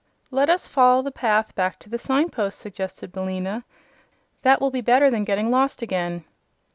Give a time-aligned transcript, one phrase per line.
[0.31, 3.63] "Let us follow the path back to the signpost," suggested Billina.
[4.41, 6.25] "That will be better than getting lost again."